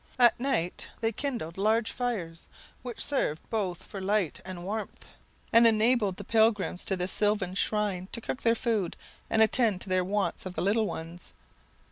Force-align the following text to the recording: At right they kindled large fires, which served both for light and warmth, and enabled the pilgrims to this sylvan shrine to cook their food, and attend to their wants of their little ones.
At 0.17 0.33
right 0.39 0.87
they 1.01 1.11
kindled 1.11 1.59
large 1.59 1.91
fires, 1.91 2.49
which 2.81 3.05
served 3.05 3.47
both 3.51 3.83
for 3.83 4.01
light 4.01 4.41
and 4.43 4.63
warmth, 4.63 5.05
and 5.53 5.67
enabled 5.67 6.17
the 6.17 6.23
pilgrims 6.23 6.83
to 6.85 6.97
this 6.97 7.11
sylvan 7.11 7.53
shrine 7.53 8.07
to 8.11 8.19
cook 8.19 8.41
their 8.41 8.55
food, 8.55 8.97
and 9.29 9.43
attend 9.43 9.79
to 9.81 9.89
their 9.89 10.03
wants 10.03 10.47
of 10.47 10.55
their 10.55 10.65
little 10.65 10.87
ones. 10.87 11.33